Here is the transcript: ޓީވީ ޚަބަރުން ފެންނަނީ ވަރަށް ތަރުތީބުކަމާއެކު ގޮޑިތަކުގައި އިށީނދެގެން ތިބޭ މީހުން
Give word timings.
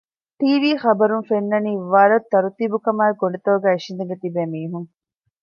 ޓީވީ 0.39 0.71
ޚަބަރުން 0.83 1.25
ފެންނަނީ 1.29 1.71
ވަރަށް 1.93 2.29
ތަރުތީބުކަމާއެކު 2.31 3.19
ގޮޑިތަކުގައި 3.21 3.75
އިށީނދެގެން 3.77 4.21
ތިބޭ 4.23 4.41
މީހުން 4.53 4.89